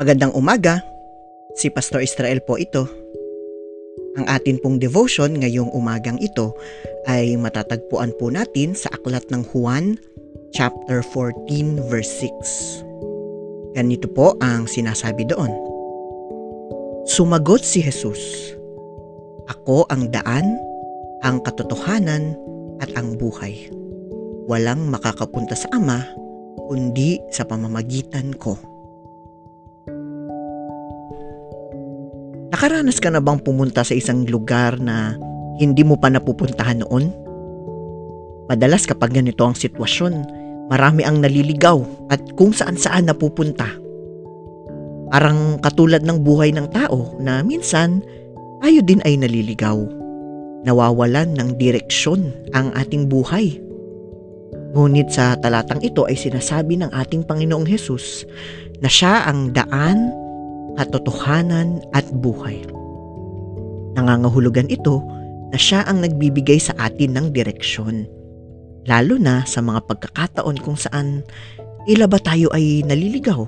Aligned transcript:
Magandang 0.00 0.32
umaga. 0.32 0.80
Si 1.60 1.68
Pastor 1.68 2.00
Israel 2.00 2.40
po 2.40 2.56
ito. 2.56 2.88
Ang 4.16 4.24
atin 4.32 4.56
pong 4.56 4.80
devotion 4.80 5.36
ngayong 5.36 5.68
umagang 5.76 6.16
ito 6.24 6.56
ay 7.04 7.36
matatagpuan 7.36 8.16
po 8.16 8.32
natin 8.32 8.72
sa 8.72 8.88
aklat 8.96 9.28
ng 9.28 9.44
Juan 9.52 10.00
chapter 10.56 11.04
14 11.04 11.92
verse 11.92 12.08
6. 12.24 13.76
Ganito 13.76 14.08
po 14.08 14.40
ang 14.40 14.64
sinasabi 14.64 15.28
doon. 15.28 15.52
Sumagot 17.04 17.60
si 17.60 17.84
Jesus, 17.84 18.56
Ako 19.52 19.84
ang 19.92 20.08
daan, 20.08 20.56
ang 21.20 21.44
katotohanan 21.44 22.40
at 22.80 22.88
ang 22.96 23.20
buhay. 23.20 23.68
Walang 24.48 24.88
makakapunta 24.88 25.52
sa 25.52 25.68
Ama 25.76 26.00
kundi 26.56 27.20
sa 27.28 27.44
pamamagitan 27.44 28.32
ko. 28.40 28.69
Nakaranas 32.60 33.00
ka 33.00 33.08
na 33.08 33.24
bang 33.24 33.40
pumunta 33.40 33.80
sa 33.80 33.96
isang 33.96 34.28
lugar 34.28 34.76
na 34.76 35.16
hindi 35.56 35.80
mo 35.80 35.96
pa 35.96 36.12
napupuntahan 36.12 36.84
noon? 36.84 37.08
Madalas 38.52 38.84
kapag 38.84 39.16
ganito 39.16 39.48
ang 39.48 39.56
sitwasyon, 39.56 40.28
marami 40.68 41.00
ang 41.00 41.24
naliligaw 41.24 41.80
at 42.12 42.20
kung 42.36 42.52
saan 42.52 42.76
saan 42.76 43.08
napupunta. 43.08 43.64
Parang 45.08 45.56
katulad 45.64 46.04
ng 46.04 46.20
buhay 46.20 46.52
ng 46.52 46.68
tao 46.68 47.16
na 47.16 47.40
minsan 47.40 48.04
tayo 48.60 48.84
din 48.84 49.00
ay 49.08 49.16
naliligaw. 49.16 49.80
Nawawalan 50.68 51.40
ng 51.40 51.56
direksyon 51.56 52.28
ang 52.52 52.76
ating 52.76 53.08
buhay. 53.08 53.56
Ngunit 54.76 55.08
sa 55.08 55.32
talatang 55.40 55.80
ito 55.80 56.04
ay 56.04 56.12
sinasabi 56.12 56.76
ng 56.76 56.92
ating 56.92 57.24
Panginoong 57.24 57.64
Hesus 57.64 58.28
na 58.84 58.92
siya 58.92 59.24
ang 59.24 59.48
daan, 59.56 60.12
katotohanan 60.78 61.82
at 61.96 62.06
buhay. 62.10 62.62
Nangangahulugan 63.98 64.70
ito 64.70 65.02
na 65.50 65.58
siya 65.58 65.82
ang 65.86 66.02
nagbibigay 66.02 66.62
sa 66.62 66.74
atin 66.78 67.18
ng 67.18 67.26
direksyon. 67.34 68.06
Lalo 68.86 69.18
na 69.18 69.44
sa 69.44 69.60
mga 69.60 69.82
pagkakataon 69.86 70.56
kung 70.62 70.78
saan 70.78 71.26
tila 71.84 72.06
ba 72.06 72.22
tayo 72.22 72.48
ay 72.54 72.86
naliligaw. 72.86 73.44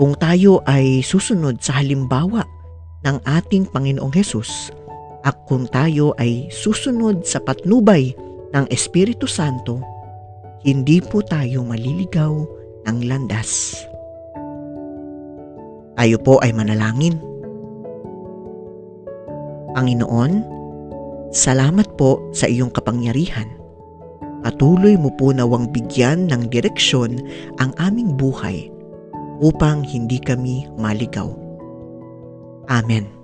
Kung 0.00 0.16
tayo 0.16 0.64
ay 0.64 1.04
susunod 1.04 1.60
sa 1.60 1.76
halimbawa 1.78 2.40
ng 3.04 3.16
ating 3.28 3.68
Panginoong 3.68 4.12
Hesus 4.16 4.72
at 5.28 5.36
kung 5.44 5.68
tayo 5.68 6.16
ay 6.16 6.48
susunod 6.48 7.28
sa 7.28 7.36
patnubay 7.44 8.16
ng 8.56 8.64
Espiritu 8.72 9.28
Santo, 9.28 9.84
hindi 10.64 11.04
po 11.04 11.20
tayo 11.20 11.60
maliligaw 11.64 12.32
ng 12.88 12.98
landas. 13.04 13.84
Tayo 16.00 16.16
po 16.16 16.40
ay 16.40 16.56
manalangin. 16.56 17.20
Panginoon, 19.76 20.32
salamat 21.28 21.92
po 22.00 22.24
sa 22.32 22.48
iyong 22.48 22.72
kapangyarihan. 22.72 23.44
Patuloy 24.40 24.96
mo 24.96 25.12
po 25.20 25.36
nawang 25.36 25.68
bigyan 25.68 26.24
ng 26.32 26.48
direksyon 26.48 27.20
ang 27.60 27.76
aming 27.76 28.16
buhay 28.16 28.72
upang 29.44 29.84
hindi 29.84 30.16
kami 30.16 30.64
maligaw. 30.80 31.36
Amen. 32.72 33.19